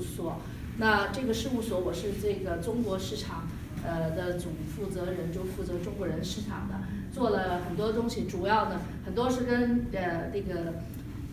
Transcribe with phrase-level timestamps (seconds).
[0.00, 0.36] 所。
[0.78, 3.48] 那这个事务所我是这个中国市场
[3.84, 6.74] 呃的总负责人，就负责中国人市场的，
[7.12, 10.74] 做了很多东西，主要呢很多是跟呃那个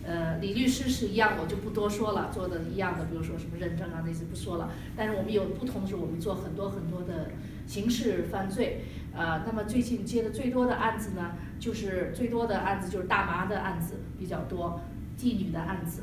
[0.04, 4.70] 呃李律师是一样，我就不多说了，做的一样的，比如说什么认证啊那些不说了。
[4.96, 7.30] 但是我们有不同的是，我们做很多很多的
[7.66, 8.82] 刑事犯罪。
[9.14, 14.80] 呃，那么最近接的最多的案子呢，就是最多的案子就是大麻的案子比较多，
[15.16, 16.02] 妓女的案子，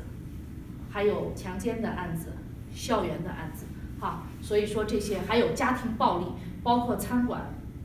[0.90, 2.30] 还有强奸的案子，
[2.74, 3.66] 校园的案子，
[4.00, 6.26] 哈，所以说这些还有家庭暴力，
[6.62, 7.40] 包括餐馆，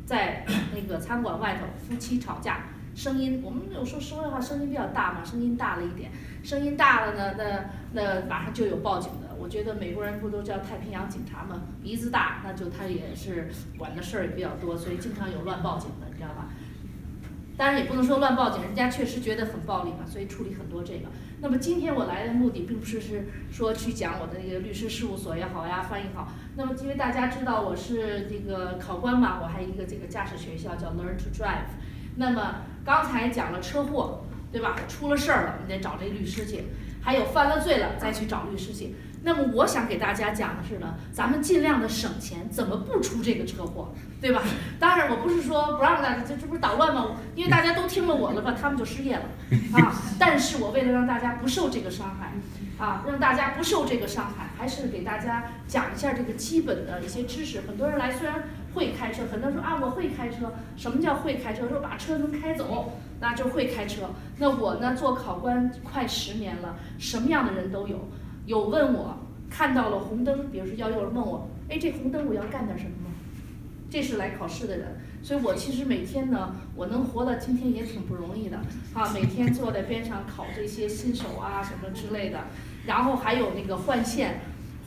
[0.06, 2.66] 在那个餐馆外头夫妻吵架，
[2.96, 6.12] 声音我们有时候说的话声音比较大嘛，声音大了一点，
[6.44, 9.30] 声音大了呢，那那马上就有报警的。
[9.40, 11.62] 我觉得美国人不都叫太平洋警察吗？
[11.82, 16.50] 鼻子大，那就他也是管的事儿也比较多，所以经常有乱报警的，你知道吧？
[17.56, 21.08] 当然也不能说乱报警，人家确实觉得很暴力嘛，所以处理很多这个。
[21.42, 26.28] 那么今天我来的目的，并不是是说去讲我的那个律师事务所也好呀，翻译好。
[26.56, 31.80] 那么因为大家知道我是这个考官嘛，我还一个这个驾驶学校叫 Learn to Drive。
[32.18, 34.76] 那么刚才讲了车祸，对吧？
[34.90, 36.64] 出了事儿了，你得找这律师去；
[37.02, 38.96] 还有犯了罪了，再去找律师去。
[39.22, 44.42] 那么我想给大家讲的是呢，咱们尽量的省钱，怎么不出这个车祸，对吧？
[44.80, 47.18] 当然我不是说不让大家，这这不是捣乱吗？
[47.36, 49.24] 因为大家都听了我的吧，他们就失业了
[49.74, 49.94] 啊。
[50.18, 52.32] 但是我为了让大家不受这个伤害，
[52.84, 57.62] 啊，让大家不受这个伤害，还是给大家讲一下这个基本的一些知识。
[57.68, 61.68] 很多人来虽然会开车，很多人说啊我会开车，什么叫会开车？
[61.68, 64.12] 说把车能开走，那就会开车。
[64.38, 68.08] 那我呢做考官快十年了，什么样的人都有。
[68.50, 69.16] 有问我
[69.48, 73.12] 看到了红灯，比如说要有人问我，哎，这红灯我要干点什么吗？
[73.92, 78.58] 这是来考试的人，所以我其实每天呢，我能活到今天也挺不容易的
[78.96, 79.08] 啊。
[79.14, 82.40] 每天坐在边上考这些新手啊什么之类的，
[82.88, 84.40] 然后还有那个换线，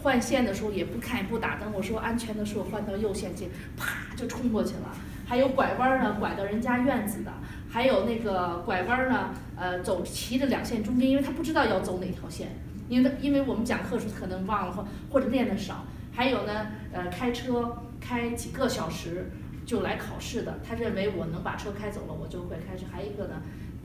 [0.03, 3.47] 换线的时候也不看也不打灯，我说安全的时候换到右线去，
[3.77, 4.93] 啪就冲过去了。
[5.25, 7.33] 还有拐弯呢，拐到人家院子的，
[7.71, 12.49] 还有那个拐弯呢，呃，走骑着两线中间，因为他不知道要走哪条线。
[12.93, 19.31] 因为因为我们讲课时可能忘了或或者练的少，还有呢，呃，开车开几个小时
[19.65, 22.85] 就来考试的，他认为我能把车开走了，我就会开始。
[22.93, 23.41] 还有一个呢，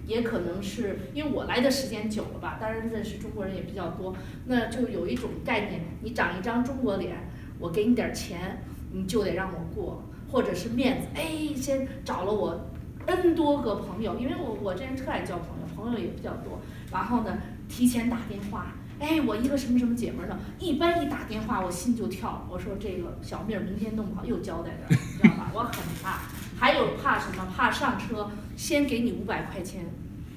[0.05, 4.13] 也可能是因为我来的时间久了吧，当然认识中国人也比较多，
[4.45, 7.15] 那就有一种概念，你长一张中国脸，
[7.59, 12.59] 我给你点钱，你就得让我过，或者是面子，哎，先找了我
[13.05, 16.59] N 多个朋友，因为我我这人特爱交朋友，朋友也比较多，
[16.91, 17.37] 然后呢，
[17.69, 18.73] 提前打电话。
[18.99, 20.39] 哎，我一个什么什么姐们儿呢？
[20.59, 22.47] 一般一打电话，我心就跳。
[22.49, 25.51] 我说这个小命明天弄不好又交代着，你知道吧？
[25.53, 26.21] 我很怕。
[26.59, 27.47] 还有怕什么？
[27.55, 29.85] 怕上车先给你五百块钱，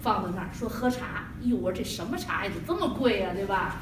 [0.03, 1.29] 放在那儿说喝茶。
[1.43, 2.51] 哎呦，我说这什么茶呀？
[2.53, 3.31] 怎么这么贵呀？
[3.35, 3.77] 对吧？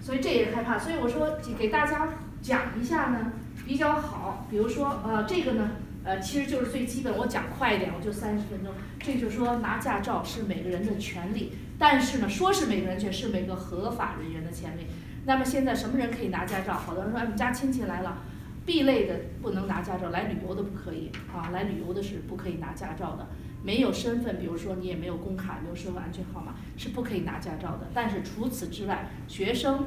[0.00, 0.78] 所以这也是害怕。
[0.78, 2.10] 所以我说给大家
[2.40, 3.32] 讲一下呢，
[3.66, 4.46] 比较好。
[4.48, 5.70] 比如说呃，这个呢，
[6.04, 7.16] 呃，其实就是最基本。
[7.16, 8.72] 我讲快一点，我就三十分钟。
[9.00, 11.52] 这就是说拿驾照是每个人的权利。
[11.78, 14.86] 但是呢，说是每个人权是每个合法人员的权利。
[15.26, 16.74] 那么现在什么人可以拿驾照？
[16.74, 18.18] 好多人说，哎，我们家亲戚来了
[18.64, 23.26] ，B 类的不能拿驾照，来旅游的不可以啊，来旅游的是不可以拿驾照的。
[23.62, 27.88] 没有身份，比如说你也没有工卡，没有身份安全号码，是不可以拿驾照的。
[27.94, 29.86] 但是除此之外，学生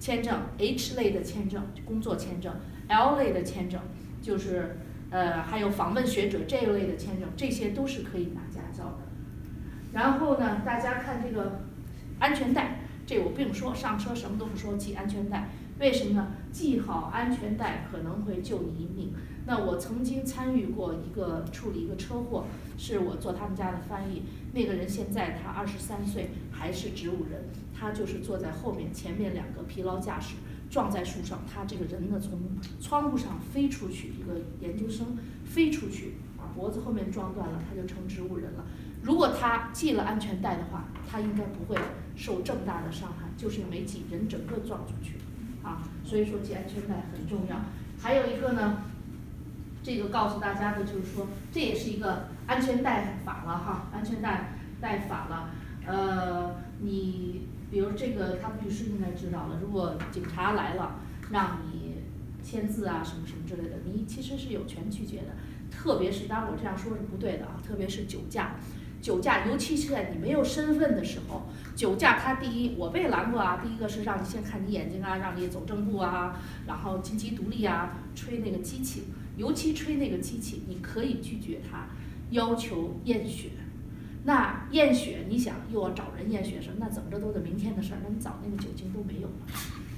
[0.00, 2.54] 签证 H 类的签证，工作签证
[2.88, 3.78] ；L 类的签证，
[4.22, 4.78] 就是
[5.10, 8.40] 呃还有访问学者这一类的签证，这些都是可以拿。
[9.98, 11.62] 然后呢，大家看这个
[12.20, 15.48] 安全带，这我不用说，上车什么都不说，系安全带。
[15.80, 16.28] 为什么呢？
[16.52, 19.12] 系好安全带可能会救你一命。
[19.44, 22.44] 那我曾经参与过一个处理一个车祸，
[22.76, 24.22] 是我做他们家的翻译。
[24.52, 30.36] 那个人现在他二十三岁，还是植物人，他就是坐在后面，前面两个疲劳驾驶
[30.70, 32.38] 撞在树上，他这个人呢从
[32.80, 38.64] 窗户上飞出去，一个研究生飞出去，把脖子后面撞断了，他就成植物人了。
[39.02, 41.80] 如果他系了安全带的话，他应该不会
[42.16, 45.14] 受这么大的伤害，就是没系，人整个撞出去，
[45.62, 47.56] 啊，所以说系安全带很重要。
[48.00, 48.82] 还有一个呢，
[49.82, 55.50] 这个告诉大家的就是说，这也是一个安全带法了哈，安全带带法了。
[55.86, 60.96] 呃，你比如这个，他们律师应该知道了，如果警察来了，
[61.30, 61.94] 让你
[62.42, 65.36] 签字啊什么什么之类的，你其实是有权拒绝的。
[65.70, 68.56] 特别是，当然我这样说是不对的啊，特别是酒驾。
[69.00, 71.46] 酒驾，尤其是在你没有身份的时候，
[71.76, 79.04] 酒驾它第一我被拦过啊，第一个是让你先看你眼睛啊，让你走正步啊，然后金鸡独立啊，吹那个机器，
[79.36, 81.86] 尤其吹那个机器，你可以拒绝他，
[82.30, 83.50] 要求验血。
[84.24, 86.76] 那验血，你想又要找人验血什么？
[86.80, 89.34] 那怎么着都得明天的事儿，那你早那个酒精都没有了。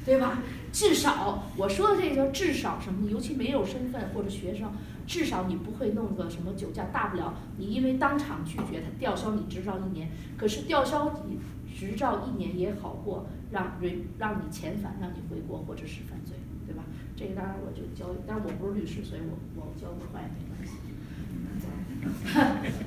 [0.03, 0.43] 对吧？
[0.73, 3.11] 至少我说的这个至少什么？
[3.11, 4.73] 尤其没有身份或者学生，
[5.11, 10.09] 至少你不会弄个什么酒驾，大不了你因为当场拒绝他吊销你执照一年。
[10.39, 11.37] 可是吊销你
[11.77, 16.85] 执照一年也好过让让让你遣返，让你回国或者是犯罪，对吧？
[17.17, 20.79] 这个当然我就教，但是我不是律师，所以我我教不坏没关系。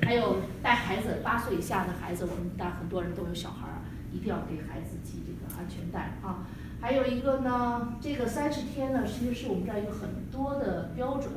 [0.02, 3.84] 还有带孩子八岁以下的孩子，我们但很多人都有小孩儿，
[4.14, 6.48] 一定要给孩子系这个安全带啊。
[6.80, 11.34] 还有一个呢，这个三十天呢，其实是我们这儿有很多的标准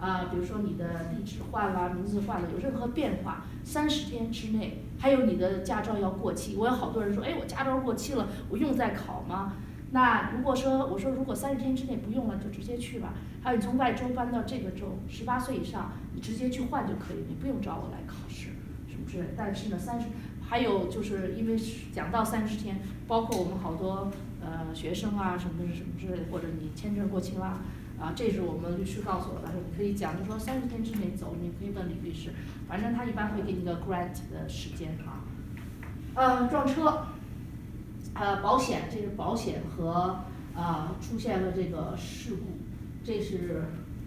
[0.00, 6.56] 啊，比如说你的地址换了，名字换了，有任何变化，三十天之内，还有你的驾照要过期。
[6.56, 9.54] 我有好多人说，哎，我驾照过期了，我用再考吗？
[9.90, 13.14] 那如果说我说如果三十天之内不用了，就直接去吧。
[13.42, 18.50] 还有你从外州搬到这个州，十八岁以上，你直接去换就可以，你不用找我来考试，
[18.86, 19.34] 是不是？
[19.36, 20.06] 但是呢，三十
[20.46, 21.56] 还有就是因为
[21.92, 24.10] 讲到三十天，包括我们好多
[24.42, 27.60] 呃学生啊什么什么之类，或者你签证过期啦，
[28.00, 32.30] 啊这是我们律师告诉我的，说你可以讲，就说三十天之内走，你可以问李律师，
[32.68, 35.24] 反正他一般会给你个 grant 的时间哈。
[36.14, 37.06] 呃，撞车。
[38.14, 40.18] 呃，保险这是保险和
[40.56, 42.58] 啊出现了这个事故，
[43.04, 43.62] 这是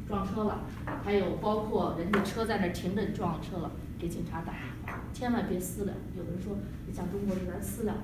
[0.06, 0.66] 撞车了，
[1.04, 5.94] 还有包括人家车在那停着，撞车了，给警察打电话，千万别私了。
[6.18, 6.58] 有的人说
[6.88, 7.96] 你像中国这边私了，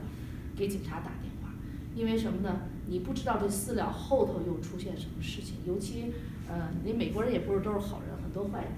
[0.56, 1.50] 给警察打电话，
[1.94, 2.57] 因为什么呢？
[2.88, 6.13] 你不知道这私了后头又出现什么事情，尤其
[6.50, 8.72] 呃，你美国人也不是都是好人，很多坏人，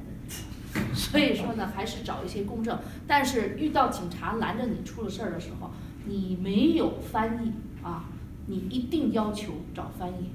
[0.95, 2.77] 所以说呢，还是找一些公证。
[3.07, 5.69] 但是遇到警察拦着你出了事儿的时候。
[6.05, 7.51] 你没有翻译
[7.83, 8.05] 啊，
[8.47, 10.29] 你一定要求找翻译。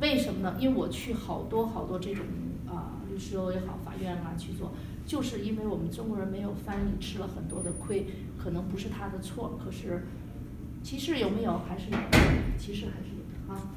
[0.00, 0.56] 为什么呢？
[0.58, 2.24] 因为我去好多好多这种
[2.66, 4.72] 啊律师楼也好，法院啊去做，
[5.04, 8.06] 就是因为我们中国人没有翻译，吃了很多的亏。
[8.42, 10.06] 可能不是他的错，可是
[10.82, 11.60] 歧视有没有？
[11.68, 11.96] 还是有，
[12.58, 13.70] 歧视还是有的啊。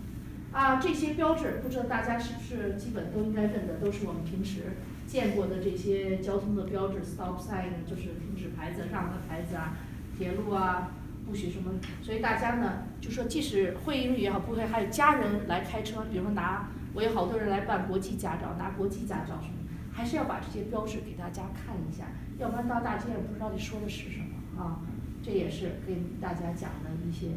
[0.51, 4.77] 啊，这些标志不知道大家是不是基本都应该认的，都是我们平时
[5.07, 9.77] 见过的这些交通的标志，stop sign 就是停止牌子、让的牌子啊。
[10.15, 10.91] 铁路啊，
[11.25, 11.71] 不许什么，
[12.03, 19.55] 所以大家呢就说，即使会英语也好，不会，还有家人来开车，比如说拿，我有好多人来办国际驾照，拿国际驾照什么，
[19.91, 22.05] 还是要把这些标志给大家看一下，
[22.37, 24.79] 要不然到大街上不知道你说的是什么啊。
[25.23, 27.27] 这也是给大家讲的一些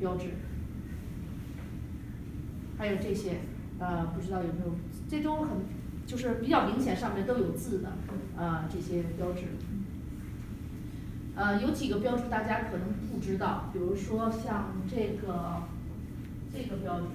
[0.00, 0.28] 标志，
[2.78, 3.40] 还有这些，
[3.78, 4.72] 呃，不知道有没有，
[5.08, 5.58] 这都很，
[6.06, 7.92] 就是比较明显，上面都有字的，
[8.36, 9.42] 呃，这些标志。
[11.36, 15.64] 呃，有几个标志大家可能不知道，比如说像这个
[16.50, 17.06] 这个标志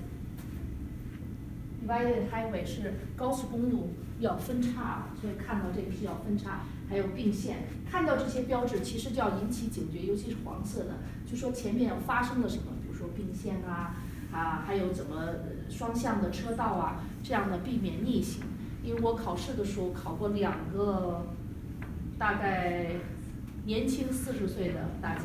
[1.87, 7.57] ，Divided Highway 是高速公路要分叉，所以看到这个是要分叉，还有并线，
[7.89, 13.95] 看到这些标志其实就要引起警觉，尤其是黄色的，就说前面发生了什么，比如说并线啊，
[14.33, 15.27] 啊，还有怎么
[15.69, 18.41] 双向的车道啊，这样的避免逆行。
[18.83, 21.27] 因为我考试的时候考过两个，
[22.17, 22.91] 大概。
[23.65, 25.21] 年轻四十岁的大姐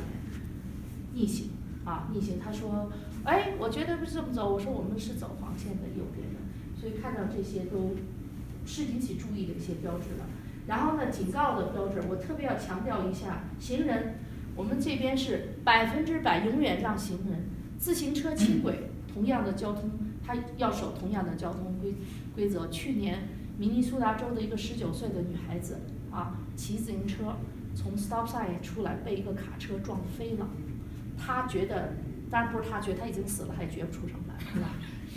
[1.14, 1.50] 逆行
[1.84, 2.38] 啊，逆行。
[2.38, 2.90] 她说
[3.24, 6.40] ：“哎，我觉得不是这么走。”我说：“我们是走黄线的右边的。”
[6.78, 7.94] 所以看到这些都
[8.66, 10.26] 是引起注意的一些标志了。
[10.66, 14.14] 然后呢，警告的标志，我特别要强调一下：行人，
[14.56, 17.40] 我们这边是百分之百永远让行人；
[17.78, 19.90] 自行车、轻轨同样的交通，
[20.24, 21.94] 他要守同样的交通规
[22.34, 22.68] 规则。
[22.68, 23.28] 去年，
[23.58, 25.80] 明尼苏达州的一个十九岁的女孩子
[26.10, 27.36] 啊，骑自行车。
[27.76, 30.46] 从 stop sign 出来被一个卡车撞飞了，
[31.18, 31.94] 他觉得，
[32.30, 34.68] 当然不是他觉得他已经死了，他也觉不出什么来，是吧？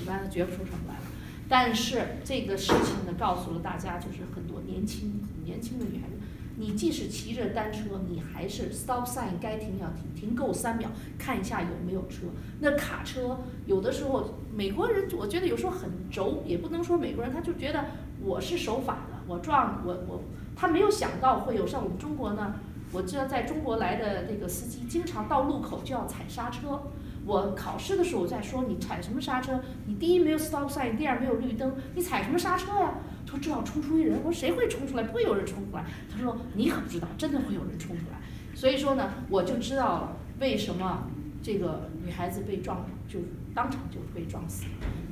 [0.02, 1.02] 一般他觉不出什么来了。
[1.50, 6.16] 但是这个事情呢，告诉了大家，就是很多年轻年轻的女孩子，
[6.58, 12.28] 你即使骑着单车，你还是 stop sign 该停要停，停够三秒，看一下有没有车。
[12.60, 17.86] 那卡车有的时候，美国人我觉得有时候很轴，也不能说美国人，他就觉得
[18.22, 20.22] 我是守法的，我撞我我。
[20.56, 22.56] 他没有想到会有像我们中国呢，
[22.92, 26.82] 我知道在中国来的这个司机经常到路口就要踩刹车。
[27.28, 29.60] 我考试的时候我在说你踩什么刹车？
[29.86, 32.94] 你第一没有 stop sign，第二没有绿灯，你踩什么刹车呀？
[33.26, 35.04] 他说这要冲出一人，我说谁会冲出来？
[35.04, 35.84] 不会有人冲出来。
[36.10, 38.18] 他说你可不知道，真的会有人冲出来。
[38.56, 41.04] 所以说呢，我就知道了为什么
[41.44, 43.20] 这个女孩子被撞就
[43.54, 44.64] 当场就被撞死，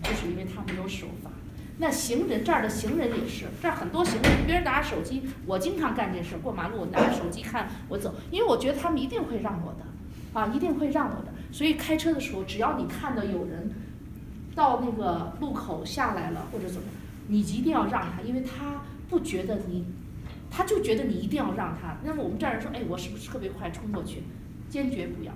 [0.01, 1.29] 就是因为她没有守法。
[1.77, 9.85] 那行人这儿的行人也是，这儿很多行人，别人拿着手机，我经常干这事，过马路我拿着手机看我走，因为我觉得他们一定会让我的，
[10.35, 11.33] 啊，一定会让我的。
[11.51, 13.71] 所以开车的时候，只要你看到有人
[14.53, 16.87] 到那个路口下来了或者怎么，
[17.27, 19.85] 你一定要让他，因为他不觉得你，
[20.51, 21.97] 他就觉得你一定要让他。
[22.03, 24.23] 那么我们这儿人说，哎，我是不是特别快冲过去？
[24.69, 25.31] 坚决不要。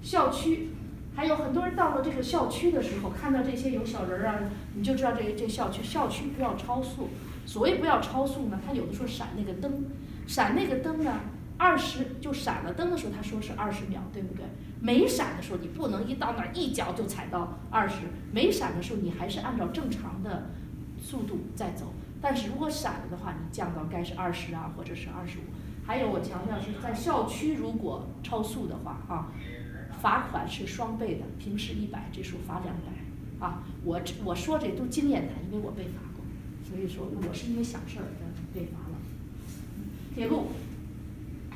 [0.00, 0.68] 校区
[1.16, 4.38] 还有很多人到了这个校区的时候，看到这些有小人儿啊，
[4.74, 7.08] 你就知道这这校区校区不要超速。
[7.46, 9.84] 所谓不要超速呢，它有的时候闪那个灯，
[10.26, 11.20] 闪那个灯呢，
[11.56, 14.44] 二十就闪了灯的时候，他说是二十秒，对不对？
[14.80, 20.50] 没闪的时候，你不能一到那儿一脚就踩到二十，没闪的时候，你还是按照正常的
[21.02, 21.92] 速度在走。
[22.20, 25.42] 但是如果闪了的话，你降到该是二十啊，或者是二十五。
[25.86, 29.28] 还有我强调是在校区如果超速的话啊，
[30.00, 33.62] 罚款是双倍的，平时一百，这时候罚两百啊。
[33.84, 36.24] 我我说这都经验谈，因为我被罚过，
[36.68, 38.04] 所以说我是因为想事儿
[38.54, 38.96] 被罚了。
[40.14, 40.46] 铁路，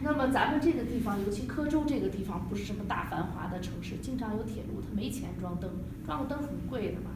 [0.01, 5.71] 那么咱们这个地方，尤其科州这个地方，不是什么大繁华的城市，经常有铁路，它没钱装灯，
[6.07, 7.11] 装个灯很贵的嘛，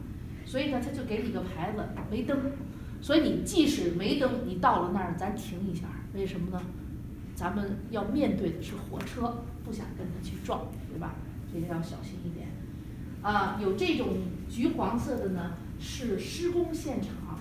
[0.45, 2.37] 所以呢，他就给你个牌子，没灯。
[3.01, 6.61] 所以你即使没灯，你到了那儿，咱停一下，为什么呢？
[7.35, 11.15] 咱们要面对的是火车，不想跟它去撞，对吧？
[11.51, 12.47] 所以要小心一点。
[13.21, 14.07] 啊，有这种
[14.49, 17.39] 橘黄色的呢，是施工现场。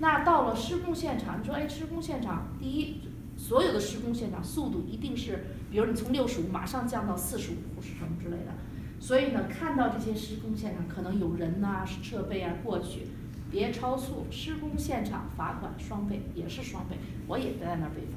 [0.00, 3.00] 那到了施工现场，你说，哎，施工现场，第一，
[3.44, 8.54] 所有的施工现场速度一定是，比如你从六十五马上降到四十五或是什么之类的。
[8.98, 13.02] 所以呢，看到这些施工现场，可能有人呐、设备啊过去。
[13.50, 16.96] 别超速，施工现场罚款双倍，也是双倍，
[17.26, 18.16] 我也在那儿被罚，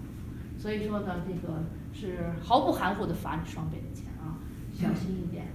[0.58, 4.40] 所以说呢，这个是毫不含糊的罚你双倍的钱啊，
[4.74, 5.48] 小心一点。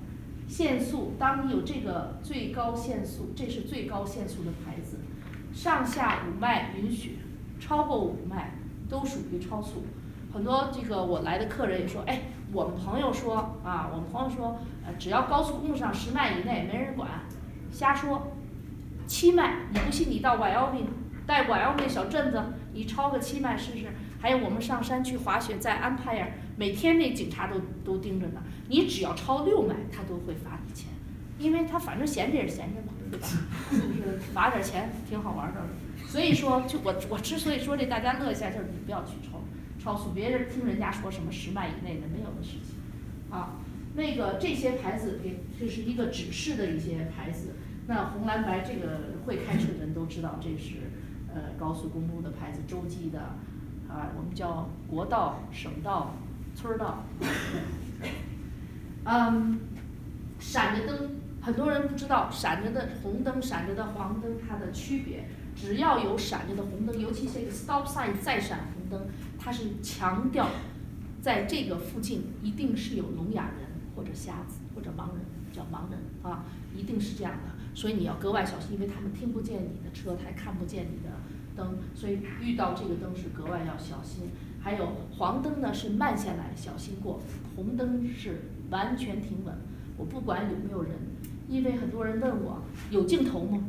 [0.47, 4.99] 限速，当你有这个最高限速，这是最高限速的牌子，
[5.55, 7.17] 上下五迈允许，
[7.59, 8.59] 超过五迈
[8.93, 9.83] 都属于超速。
[10.33, 12.21] 很多这个我来的客人也说，哎，
[12.53, 17.09] 我们朋友说啊，我们朋友说，呃，只要高速公路上十迈以内没人管，
[17.73, 18.29] 瞎说。
[19.05, 20.87] 七迈，你不信你到 Wyoming，
[21.27, 22.41] 带 Wyoming 小镇子，
[22.73, 23.89] 你超个七迈试试。
[24.21, 28.41] 还有我们上山去滑雪，在安排呀，每天那警察都都盯着呢。
[28.69, 30.89] 你只要超六迈，他都会罚你钱，
[31.43, 33.27] 因为他反正闲着也是闲着嘛，对吧？
[33.71, 35.61] 就是罚点钱，挺好玩的。
[36.07, 39.41] 所以说，就我我之所以说这大家乐一下，就是你不要去超
[39.83, 42.77] 超速，别人听人家说什么十迈以内的没有的事情。
[43.31, 43.57] 啊，
[43.95, 47.55] 那个这些牌子给这是一个指示的一些牌子。
[47.89, 50.75] 那红蓝白这个会开车的人都知道，这是
[51.35, 53.19] 呃高速公路的牌子，洲际的
[53.89, 56.15] 啊，我们叫国道、省道、
[56.55, 57.05] 村儿道。
[59.05, 59.59] 嗯，
[60.39, 61.11] 闪着灯，
[61.43, 65.25] 很多人不知道，闪着的红灯、闪着的黄灯它的区别。
[65.55, 69.09] 只要有闪着的红灯，尤其这个 stop sign 再闪红灯，
[69.39, 70.49] 它是强调
[71.21, 75.21] 在这个附近一定是有聋哑人或者瞎子或者盲人，
[75.53, 76.45] 叫盲人啊，
[76.75, 77.53] 一定是这样的。
[77.75, 81.11] 所以你要格外小心，因为他们听不见你的车他也，看不见你的
[81.57, 84.31] 灯，所以遇到这个灯是格外要小心。
[84.61, 87.21] 还有黄灯呢是慢下来小心过，
[87.57, 89.55] 红灯是完全停稳。
[89.99, 90.93] 我不管有没有人，
[91.53, 93.63] 因为很多人问我有镜头吗？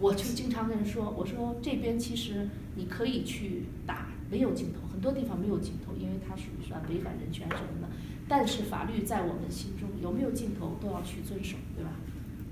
[0.00, 7.88] 我就经常跟人说，我说这边其实你可以去打没有镜头，很多地方没有镜头，因为它属于算违反人权什么的。
[8.26, 11.92] 但是法律在我们心中有没有镜头都要去遵守，对吧？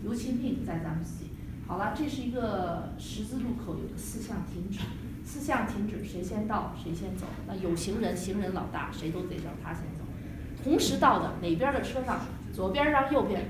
[0.05, 1.31] 尤其命在咱们自己。
[1.67, 4.79] 好了，这是一个十字路口，有个四项停止，
[5.25, 7.27] 四项停止，谁先到谁先走。
[7.49, 10.05] 那有行人，行人老大，谁都得让他先走。
[10.63, 12.21] 同时到的哪边的车上，
[12.53, 13.49] 左边让右边，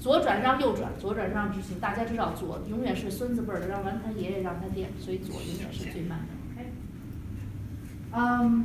[0.00, 1.80] 左转让右转，左转让直行。
[1.80, 6.34] 大家知道左永远是孙子辈儿的，让完他爷爷让他爹，所以左永远是最慢的。
[6.54, 6.70] OK，
[8.12, 8.64] 嗯，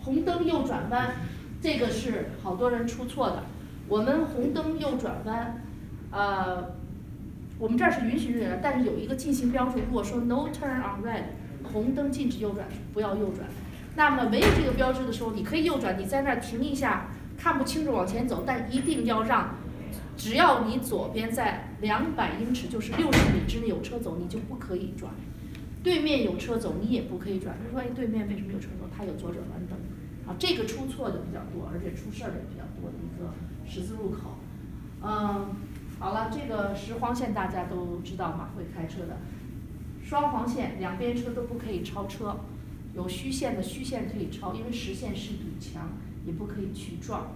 [0.00, 1.14] 红灯右转弯，
[1.60, 3.44] 这个是好多人出错的。
[3.88, 5.60] 我们红灯右转弯。
[6.10, 6.72] 呃，
[7.58, 9.78] 我们这儿是允许右转，但是有一个进行标注。
[9.78, 11.24] 如果说 No turn on red，
[11.72, 13.48] 红灯禁止右转，不要右转。
[13.96, 19.56] 那么没有这个标志的时候，你可以右转，你在那儿停一下，看不清楚往前走，但一定要让，
[20.16, 25.12] 只要你左边在两百英尺，就是六十米之内有车走，你就不可以转。
[25.82, 27.56] 对面有车走，你也不可以转。
[27.62, 28.88] 就说哎，对面为什么有车走？
[28.96, 29.78] 它有左转弯灯。
[30.26, 33.34] 啊，这个出错的比较多，而且出事儿的也比较多的一个
[33.68, 34.38] 十字路口。
[35.02, 35.56] 嗯。
[36.00, 39.18] 好了，这个实黄线大家都知道嘛，会开车的。
[40.02, 42.36] 双黄线两边车都不可以超车，
[42.94, 45.92] 有虚线的虚线可以超，因为实线是堵墙，
[46.26, 47.32] 也不可以去撞。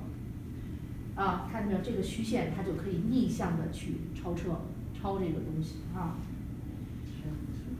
[1.18, 4.60] 啊，看到没有这个虚线，它就可以逆向的去超车，
[4.94, 6.16] 超这个东西啊。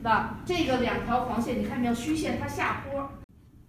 [0.02, 1.94] 那这个两条黄线，你看没有？
[1.94, 3.08] 虚线它下坡。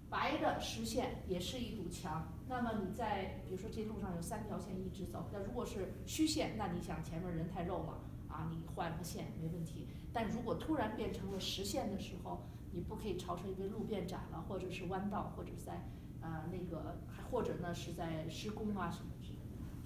[0.09, 9.87] 白的实线也是一堵墙，那么你在比如说这路上有三条线一直走，那如果是虚线，那你想前面人太肉嘛，啊，你换个线没问题。
[10.11, 15.87] 但如果突然变成了实线的时候，你不可以超车，因为路变窄了，或者是弯道，或者在
[16.21, 19.11] 呃那个，还或者呢是在施工啊什么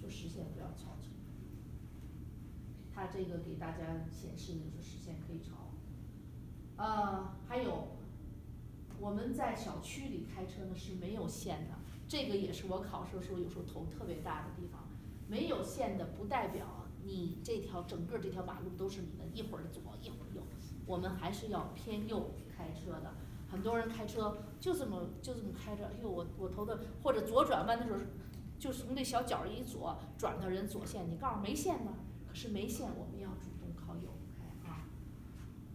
[0.04, 1.08] 就实线不要超车。
[2.94, 5.72] 它这个给大家显示的就是视线可以超。
[6.76, 7.88] 呃，还有
[9.00, 11.74] 我们在小区里开车呢是没有线的，
[12.06, 14.82] 这个也是我考试的时候有时候头特别大的地方。
[15.26, 20.42] 没有线的不代表你这条整个这条马路都是你的，一会儿左一会儿右，
[20.84, 23.14] 我们还是要偏右开车的。
[23.50, 28.00] 很多人开车就这么就这么开着，哎呦我我头的或者左转弯的时候，
[28.64, 31.92] 就从这小角一左转到人左线，你告诉没线呢？
[32.26, 34.88] 可是没线，我们要主动靠右开啊。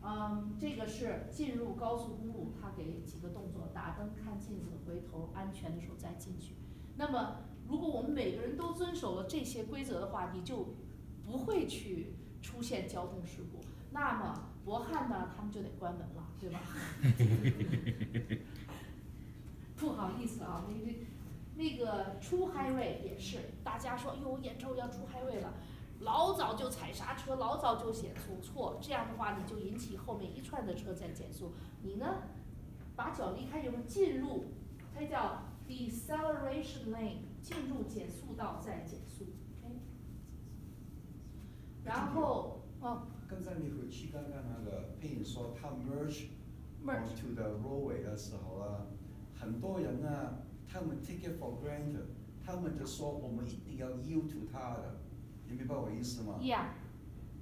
[0.01, 6.55] 嗯，这个是进入高速公路，他给几个动作：打灯、看镜子、回头，安全的时候再进去。
[6.98, 10.74] 那么，如果我们每个人都遵守了这些规则的话，你就
[11.24, 13.60] 不会去出现交通事故。
[13.91, 16.60] 那么，博汉呢，他们就得关门了，对吧？
[19.77, 20.91] 不好意思啊，那那
[21.60, 25.54] 那个出 highway 也是，大家说哟，兖州要出 highway 了，
[26.00, 31.51] 老早就踩刹车，老早就减速，错，这样的话你就引起后面一串的车在减速，
[31.84, 32.24] 你呢，
[32.96, 34.46] 把脚离开以后进入，
[34.96, 35.44] 它叫。
[35.70, 39.24] deceleration lane 进入减速道再减速
[39.62, 39.75] ，OK。
[41.84, 43.04] 然后，哦。
[43.28, 46.30] 刚才你回去刚刚那个配音说他 merge
[46.84, 48.88] to the roadway 的时候啊，
[49.36, 52.07] 很多人呢，他们 take it for granted，
[52.45, 55.00] 他们就说我们一定要 yield to 他的，
[55.47, 56.38] 你明白我意思吗？
[56.41, 56.67] Yeah。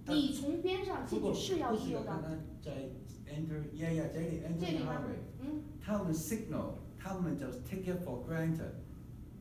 [0.06, 2.40] 你从边上进去是要 yield 的。
[2.60, 2.90] 在
[3.26, 5.62] enter，yeah yeah，在 enter highway，嗯。
[5.80, 6.74] 他们 signal。
[7.04, 8.74] 他们就 take it for granted，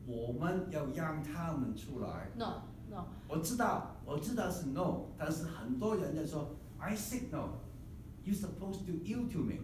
[0.04, 2.28] 我们要让他们出来。
[2.34, 3.04] No no。
[3.28, 9.58] 我知道，我知道是 no，但是很多人在说 I signal，you supposed to yield to me。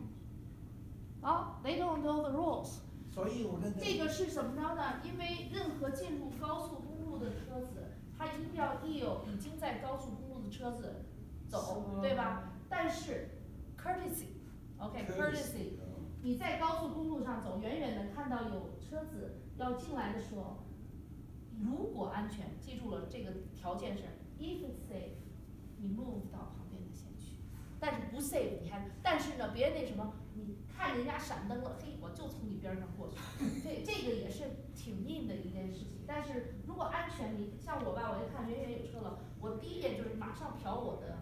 [1.23, 2.79] 哦，they don't know the rules。
[3.14, 5.00] 所以我跟这个是怎么着呢？
[5.04, 11.06] 因为任何进入高速公路的车子，它一定要 yield 已经在高速公路的车子
[11.48, 12.54] 走，对吧？
[12.68, 13.30] 但是
[13.78, 15.74] courtesy，OK，courtesy。
[16.24, 20.64] 你在高速公路上走，远远的看到有车子要进来的时候，
[21.62, 24.04] 如果安全，记住了这个条件是
[24.40, 25.20] ，if it's safe，
[25.78, 27.36] 你 move 到旁边的线去，
[27.80, 33.18] 但是不 safe，你还，但是呢，别那什么，你看人家闪灯了，嘿，我就从你边上过去，
[33.64, 34.44] 这这个也是
[34.76, 36.04] 挺硬的一件事情。
[36.08, 41.20] 但是如果安全，你像我吧，我一看远远有车了，我第一眼就是马上瞟我的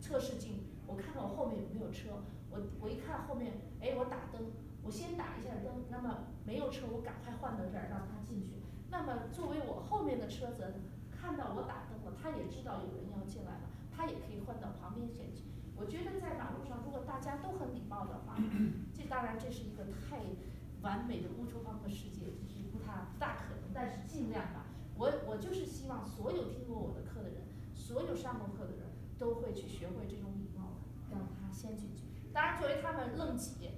[0.00, 2.22] 测试镜，我看看我后面有没有车。
[2.50, 4.50] 我我一看后面，哎，我打灯，
[4.82, 8.62] 我先打一下灯，那么没有车，我赶快换到这儿让他进去。
[8.90, 10.74] 那么作为我后面的车子，
[11.10, 15.44] 看到我打灯了，他也知道有人要进来了，他也可以换到旁边先去。
[15.80, 18.36] 我觉得在马路上，如果大家都很礼貌的话，
[18.92, 20.20] 这当然这是一个太
[20.82, 24.66] 完美的乌托邦的世界，是不太不大可能，但是尽量吧。
[24.94, 28.88] 我我就是希望所有听过我的课的人，所有上过课的人
[29.18, 32.04] 都会去学会这种礼貌的，让他先进去。
[32.30, 33.70] 当然，作为他们愣挤，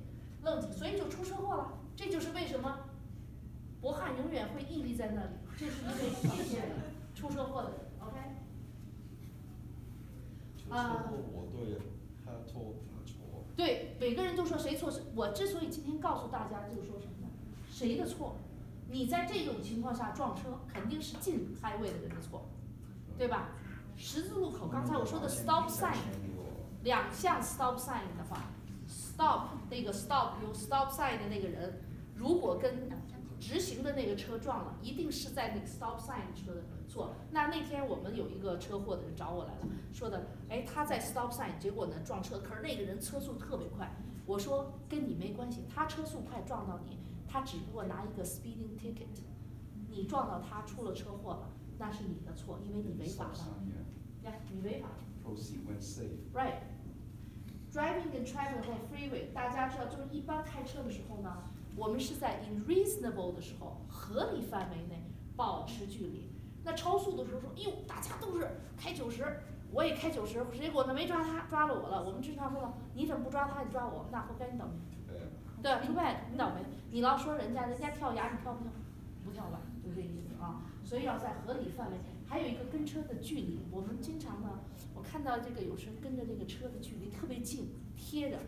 [0.43, 1.79] 愣挤，所以就出车祸了。
[1.95, 2.81] 这就是为什么
[3.81, 6.63] 博汉永远会屹立在那里，就是因为这些
[7.15, 7.79] 出车祸的人。
[10.73, 10.83] OK。
[10.83, 11.79] 出车祸我对，
[12.25, 13.45] 他错他错。
[13.57, 15.03] 对，每个人都说谁错是。
[15.15, 17.29] 我之所以今天告诉大家，就是说什么呢？
[17.71, 18.37] 谁的错？
[18.91, 22.47] 你在这种情况下撞车，肯定是进开位的人的错，
[23.17, 23.51] 对吧？
[23.97, 25.97] 十字路口，刚才我说的 stop sign。
[26.83, 28.51] 两项 stop sign 的话
[28.89, 31.81] ，stop 那个 stop 有 stop sign 的那个人，
[32.17, 32.89] 如果跟
[33.43, 37.17] 直行的那个车撞了，一定是在那个 stop sign 车的错。
[37.33, 43.91] 那那天我们有一个车祸的人找我来了，说的，哎，他在 stop sign，结果呢撞车，可是那个人车速特别快。
[44.27, 49.19] 我说跟你没关系，他车速快撞到你，他只不过拿一个 speeding ticket，
[49.91, 53.59] 你撞到他出了车祸了，那是你的错，因为你违法了。
[54.23, 54.89] 呀，你违法。
[55.25, 56.31] Proceed when safe.
[56.33, 56.63] Right.
[57.73, 66.31] Driving and traveling on freeway，大家知道，就是一般开车的时候呢，我们是在 in reasonable 的时候，合理范围内保持距离。
[66.65, 69.25] 那超速的时候说，哟，大家都是开九十，
[69.73, 72.05] 我也开九十，结果呢没抓他，抓了我了。
[72.05, 74.73] 我们经常说了，你怎么不抓他，你抓我，那活该你倒霉。
[75.63, 76.63] 对 另外你倒霉。
[76.91, 78.73] 你老说人家，人家跳崖，你跳不跳？
[79.25, 80.63] 不跳吧，就这意思啊。
[80.85, 81.97] 所以要在合理范围。
[82.27, 84.61] 还有一个跟车的距离，我们经常呢，
[84.95, 88.39] 我看到这个有时跟着这个车的距离特别近，贴着。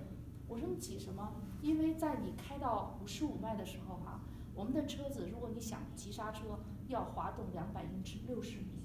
[0.46, 1.32] 我说你挤什么？
[1.64, 4.20] 因为在你开到五十五迈的时候哈，
[4.55, 8.85] 我们的车子如果你想急刹车，要滑动两百英尺，六十米，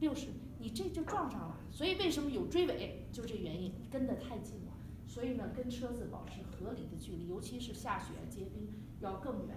[0.00, 1.56] 六十，你这就撞上了。
[1.70, 3.08] 所以为什么有追尾？
[3.10, 4.72] 就这原因，跟得太近了。
[5.06, 8.68] 所以呢，跟车子保持合理的距离，尤其是下雪结冰
[9.00, 9.56] 要更远。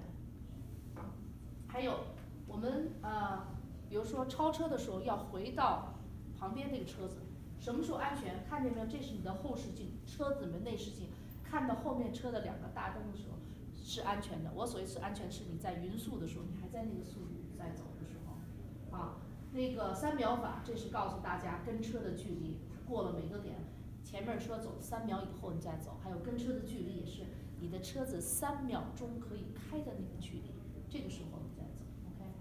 [1.68, 2.00] 还有
[2.48, 3.60] 我们呃。
[3.92, 5.96] 比如说超车的时候要回到
[6.40, 7.18] 旁边那个车子，
[7.60, 8.42] 什么时候安全？
[8.50, 8.86] 看见没有？
[8.86, 11.10] 这是你的后视镜，车子里面内视镜，
[11.52, 13.36] 看到后面车的两个大灯的时候
[13.84, 14.50] 是安全的。
[14.56, 19.18] 我所谓是安全，是你在匀速的时候，你还在那个速度在走的时候，啊，
[19.52, 22.56] 那个三秒法，这是告诉大家跟车的距离，
[22.88, 23.58] 过了每个点，
[24.02, 27.24] 前面车走三秒以后你再走，还有跟车的距离也是
[27.60, 30.54] 你的车子三秒钟可以开的那个距离，
[30.90, 32.32] 这个时候你再走，OK，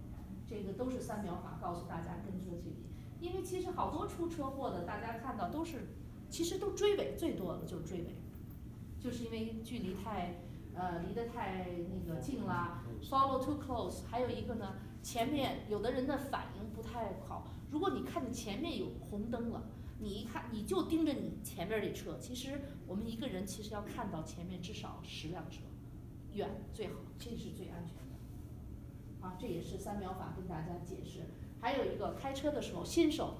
[0.47, 2.87] 这个都是三秒法告诉大家跟车距离。
[3.19, 5.89] 因为其实好多出车祸的，大家看到都是，
[6.31, 8.15] 其实都追尾最多的就是追尾，
[9.01, 10.43] 就是因为距离太，
[10.75, 14.05] 呃，离得太那个近啦，follow too close。
[14.07, 19.63] 还有一个呢，前面有的人的反应不太好，如果你看见前面有红灯了，
[19.99, 25.63] 你一看你就盯着你前面这车，其实我们一个人其实要看到前面至少十辆车，
[26.35, 29.27] 远最好，这是最安全的。
[29.27, 31.21] 啊，这也是三秒法跟大家解释。
[31.61, 33.39] 还有一个开车的时候，新手，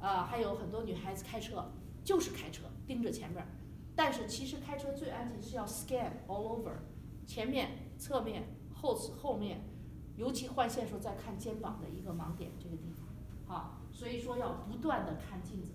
[0.00, 1.70] 呃，还有很多女孩子开车
[2.02, 3.46] 就是开车盯着前面，
[4.02, 6.72] 但是其实开车最安全是要 scan all over，
[7.26, 9.60] 前面、侧面、后后面，
[10.16, 13.06] 尤其换线时候再看肩膀的一个盲点这个地方，
[13.44, 15.74] 好，所以说要不断的看镜子。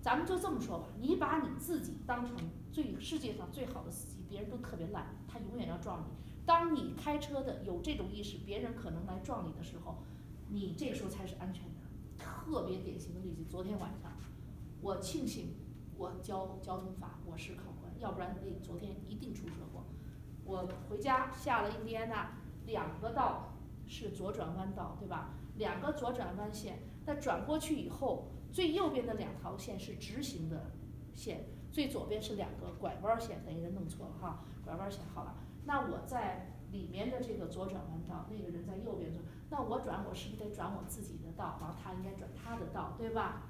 [0.00, 6.04] 咱们就这么说吧，你把你自己当成最世界上最好的司机，别人都特别烂，他永远要撞你。
[6.46, 10.04] 当你开车的有这种意识，别人可能来撞你的时候。
[10.48, 11.80] 你这时候才是安全的，
[12.16, 13.42] 特别典型的例子。
[13.50, 14.12] 昨天晚上，
[14.80, 15.56] 我庆幸
[16.02, 19.84] 我教交通法，我是考官，要不然那昨天一定出车祸。
[20.44, 22.32] 我回家下了印第安纳，
[22.66, 23.52] 两个道
[23.86, 25.30] 是左转弯道，对吧？
[25.54, 30.72] 两个左转弯线，那转过去以后，最右边的两条线是直行的
[31.14, 35.36] 线，最左边是两个拐弯线，等于人弄错了哈，拐弯线好了。
[35.66, 39.22] 那我在里面的这个左转弯道，那个人在右边转。
[39.50, 41.58] 那我转，我是不是得转我自己的道？
[41.60, 43.42] 然后他应该转他的道，对吧？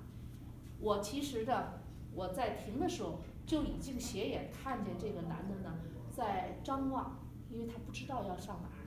[0.80, 1.81] 我其实的，
[2.14, 5.74] 我在停的时候就已经斜眼看见这个男的呢，
[6.10, 7.18] 在张望，
[7.50, 8.78] 因为他不知道要上哪儿。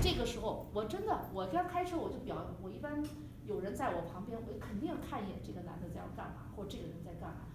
[0.00, 3.02] 这个时候，我真的，我刚开车我就表，我一般
[3.44, 7.46] 有人在我旁边，我肯定要看一眼这个男的在要干嘛，或这个人在干嘛。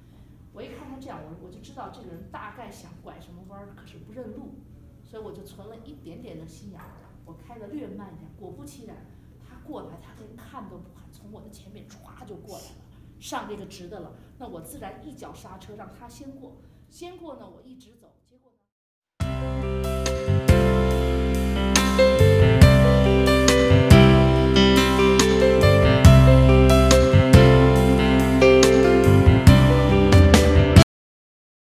[0.53, 4.55] 我一看他这样，我我就知道这个人大概想拐什么弯儿，可是不认路，
[5.03, 6.87] 所以我就存了一点点的心眼儿。
[7.25, 8.97] 我开的略慢一点，果不其然，
[9.39, 12.71] 他过来，他连看都不看，从我的前面歘就过来了，
[13.19, 14.11] 上这个直的了。
[14.41, 16.57] 那我自然一脚刹车，让他先过，
[16.89, 17.91] 先过呢，我一直。